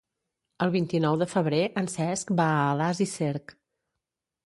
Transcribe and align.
El 0.65 0.73
vint-i-nou 0.75 1.19
de 1.23 1.27
febrer 1.35 1.61
en 1.83 1.91
Cesc 1.99 2.35
va 2.43 2.51
a 2.57 2.67
Alàs 2.73 3.07
i 3.09 3.11
Cerc. 3.17 3.59